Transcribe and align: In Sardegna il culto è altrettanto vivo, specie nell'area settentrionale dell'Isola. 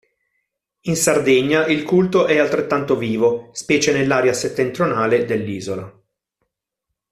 In 0.85 0.95
Sardegna 0.95 1.67
il 1.67 1.83
culto 1.83 2.25
è 2.25 2.39
altrettanto 2.39 2.97
vivo, 2.97 3.49
specie 3.51 3.93
nell'area 3.93 4.33
settentrionale 4.33 5.25
dell'Isola. 5.25 5.95